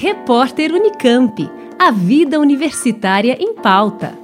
[0.00, 1.50] Repórter Unicamp.
[1.76, 4.16] A vida universitária em pauta.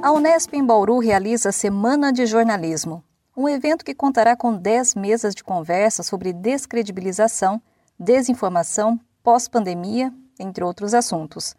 [0.00, 3.02] A Unesp em Bauru realiza a Semana de Jornalismo,
[3.36, 7.60] um evento que contará com 10 mesas de conversa sobre descredibilização,
[7.98, 11.56] desinformação, pós-pandemia, entre outros assuntos.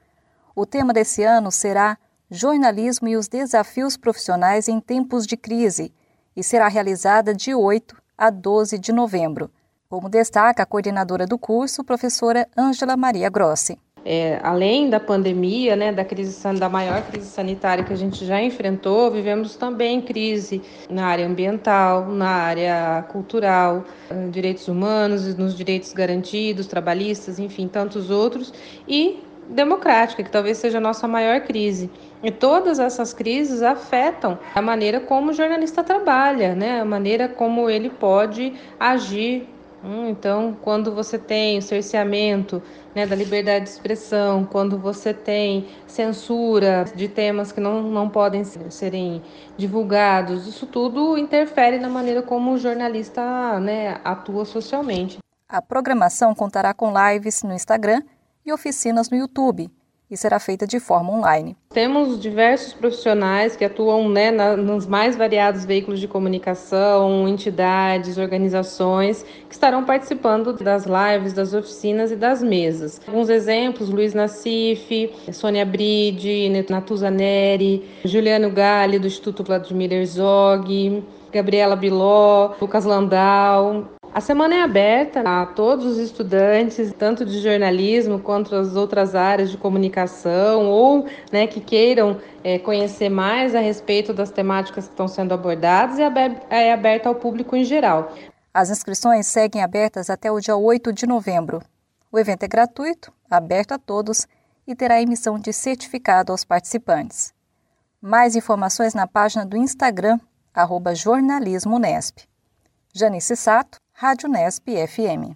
[0.55, 1.98] O tema desse ano será
[2.32, 5.94] Jornalismo e os desafios profissionais em tempos de crise
[6.34, 9.52] e será realizada de 8 a 12 de novembro.
[9.89, 13.77] Como destaca a coordenadora do curso, professora Ângela Maria Grossi.
[14.09, 18.41] É, além da pandemia, né, da crise da maior crise sanitária que a gente já
[18.41, 25.91] enfrentou, vivemos também crise na área ambiental, na área cultural, eh, direitos humanos, nos direitos
[25.91, 28.53] garantidos, trabalhistas, enfim, tantos outros,
[28.88, 31.90] e democrática, que talvez seja a nossa maior crise.
[32.24, 36.82] E todas essas crises afetam a maneira como o jornalista trabalha, né?
[36.82, 39.48] a maneira como ele pode agir.
[39.84, 42.62] Hum, então, quando você tem o cerceamento
[42.95, 48.44] né, da liberdade de expressão, quando você tem censura de temas que não, não podem
[48.44, 49.22] serem
[49.56, 55.20] divulgados, isso tudo interfere na maneira como o jornalista né, atua socialmente.
[55.48, 58.02] A programação contará com lives no Instagram
[58.48, 59.70] e oficinas no YouTube
[60.09, 61.56] e será feita de forma online.
[61.70, 69.23] Temos diversos profissionais que atuam né, na, nos mais variados veículos de comunicação, entidades, organizações
[69.48, 73.02] que estarão participando das lives, das oficinas e das mesas.
[73.06, 81.76] Alguns exemplos: Luiz Nassif, Sônia Bride, Natuza Neri, Juliano Galli, do Instituto Vladimir Herzog, Gabriela
[81.76, 88.56] Biló, Lucas Landau, a semana é aberta a todos os estudantes, tanto de jornalismo quanto
[88.56, 94.32] as outras áreas de comunicação, ou né, que queiram é, conhecer mais a respeito das
[94.32, 96.02] temáticas que estão sendo abordadas, e
[96.50, 98.12] é aberta ao público em geral.
[98.52, 101.62] As inscrições seguem abertas até o dia 8 de novembro.
[102.12, 104.26] O evento é gratuito, aberto a todos
[104.66, 107.32] e terá emissão de certificado aos participantes.
[108.02, 110.17] Mais informações na página do Instagram,
[110.56, 112.22] arroba Jornalismo Nesp.
[112.95, 115.33] Janice Sato, Rádio Nesp FM.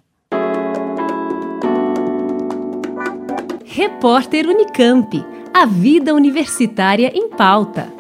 [3.66, 5.25] Repórter Unicamp.
[5.51, 7.91] A vida universitária em pauta.